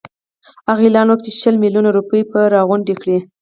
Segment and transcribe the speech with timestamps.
[0.69, 3.17] هغه اعلان وکړ چې شل میلیونه روپۍ به راغونډي کړي.